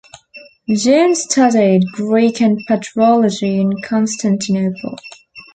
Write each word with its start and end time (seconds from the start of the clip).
John 0.67 1.13
studied 1.13 1.83
Greek 1.93 2.41
and 2.41 2.57
patrology 2.67 3.61
in 3.61 3.71
Constantinople. 3.83 4.97